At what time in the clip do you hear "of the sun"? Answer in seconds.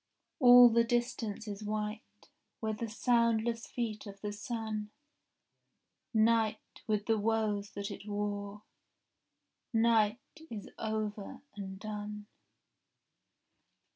4.07-4.89